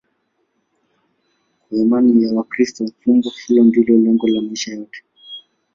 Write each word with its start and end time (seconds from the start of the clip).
Kwa 1.63 1.77
imani 1.77 2.11
ya 2.23 2.33
Wakristo, 2.35 2.85
fumbo 2.99 3.29
hilo 3.45 3.63
ndilo 3.63 3.95
lengo 3.97 4.27
la 4.27 4.41
maisha 4.41 4.71
yote. 4.71 5.03